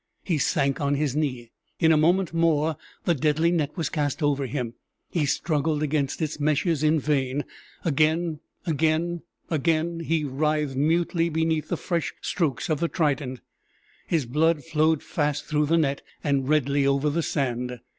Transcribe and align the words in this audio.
He 0.23 0.39
sank 0.39 0.81
on 0.81 0.95
his 0.95 1.15
knee. 1.15 1.51
In 1.79 1.91
a 1.91 1.95
moment 1.95 2.33
more 2.33 2.75
the 3.03 3.13
deadly 3.13 3.51
net 3.51 3.77
was 3.77 3.89
cast 3.89 4.23
over 4.23 4.47
him, 4.47 4.73
he 5.11 5.27
struggled 5.27 5.83
against 5.83 6.23
its 6.23 6.39
meshes 6.39 6.81
in 6.81 6.99
vain; 6.99 7.45
again 7.85 8.39
again 8.65 9.21
again 9.51 9.99
he 9.99 10.23
writhed 10.23 10.75
mutely 10.75 11.29
beneath 11.29 11.67
the 11.67 11.77
fresh 11.77 12.15
strokes 12.19 12.67
of 12.67 12.79
the 12.79 12.87
trident 12.87 13.41
his 14.07 14.25
blood 14.25 14.63
flowed 14.63 15.03
fast 15.03 15.45
through 15.45 15.67
the 15.67 15.77
net 15.77 16.01
and 16.23 16.49
redly 16.49 16.87
over 16.87 17.11
the 17.11 17.21
sand. 17.21 17.79